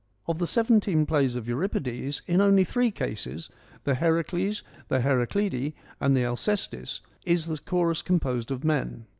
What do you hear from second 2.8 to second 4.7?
cases— the Heracles,